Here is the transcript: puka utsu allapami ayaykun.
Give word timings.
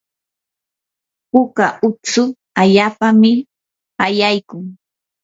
puka 1.29 1.67
utsu 1.87 2.23
allapami 2.61 3.31
ayaykun. 4.05 4.63